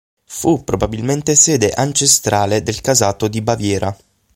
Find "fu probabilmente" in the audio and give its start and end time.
0.25-1.35